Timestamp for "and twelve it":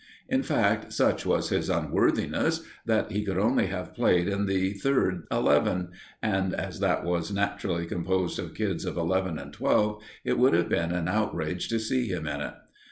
9.37-10.39